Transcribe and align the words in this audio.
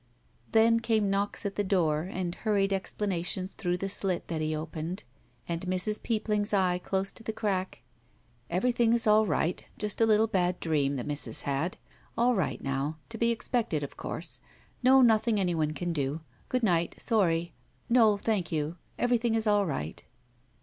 Then 0.51 0.79
came 0.79 1.11
knocks 1.11 1.45
at 1.45 1.57
the 1.57 1.63
door, 1.63 2.09
and 2.11 2.33
hurried 2.33 2.73
explanations 2.73 3.53
through 3.53 3.77
the 3.77 3.87
slit 3.87 4.29
that 4.29 4.41
he 4.41 4.55
opened, 4.55 5.03
and 5.47 5.61
Mrs. 5.67 6.01
Peopping's 6.01 6.53
eye 6.55 6.79
close 6.79 7.11
to 7.11 7.21
the 7.21 7.31
crack.^ 7.31 7.83
"Everything 8.49 8.93
is 8.93 9.05
all 9.05 9.27
right 9.27 9.63
Just 9.77 10.01
a 10.01 10.07
little 10.07 10.25
bad 10.25 10.59
dream 10.59 10.95
the 10.95 11.03
missus 11.03 11.41
had 11.43 11.77
All 12.17 12.33
right 12.33 12.63
now.... 12.63 12.97
To 13.09 13.19
be 13.19 13.29
expected, 13.29 13.83
of 13.83 13.95
cotirse.... 13.95 14.39
No, 14.81 15.03
nothing 15.03 15.39
anyone 15.39 15.73
can 15.75 15.93
do.... 15.93 16.21
Good 16.49 16.63
night. 16.63 16.95
Sorry.... 16.97 17.53
No, 17.87 18.17
thank 18.17 18.51
you. 18.51 18.77
Everjrthing 18.97 19.35
is 19.35 19.45
all 19.45 19.67
right." 19.67 20.03